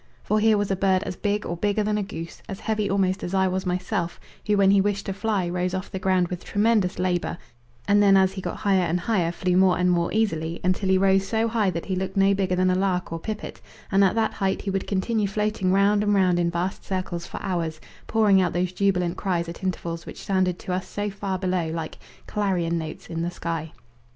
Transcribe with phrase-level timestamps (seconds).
[0.23, 3.23] For here was a bird as big or bigger than a goose, as heavy almost
[3.23, 6.43] as I was myself, who, when he wished to fly, rose off the ground with
[6.43, 7.37] tremendous labour,
[7.87, 10.97] and then as he got higher and higher flew more and more easily, until he
[10.97, 13.61] rose so high that he looked no bigger than a lark or pipit,
[13.91, 17.39] and at that height he would continue floating round and round in vast circles for
[17.43, 21.69] hours, pouring out those jubilant cries at intervals which sounded to us so far below
[21.69, 23.71] like clarion notes in the sky.